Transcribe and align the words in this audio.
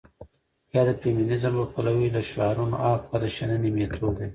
يا 0.73 0.81
د 0.87 0.89
فيمنيزم 1.01 1.53
په 1.59 1.65
پلوۍ 1.73 2.07
له 2.15 2.21
شعارونو 2.29 2.75
هاخوا 2.83 3.17
د 3.21 3.25
شننې 3.35 3.69
مېتود 3.75 4.13
دى. 4.19 4.27